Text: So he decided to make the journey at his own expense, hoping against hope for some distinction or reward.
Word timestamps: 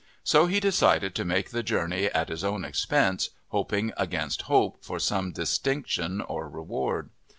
So 0.23 0.47
he 0.47 0.59
decided 0.59 1.13
to 1.13 1.23
make 1.23 1.51
the 1.51 1.61
journey 1.61 2.05
at 2.07 2.29
his 2.29 2.43
own 2.43 2.65
expense, 2.65 3.29
hoping 3.49 3.93
against 3.97 4.41
hope 4.49 4.83
for 4.83 4.97
some 4.97 5.31
distinction 5.31 6.21
or 6.21 6.49
reward. 6.49 7.11